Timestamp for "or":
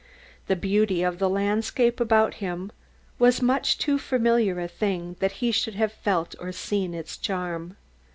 6.39-6.51